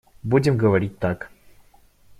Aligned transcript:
Будем 0.23 0.57
говорить 0.57 0.97
так. 0.97 1.29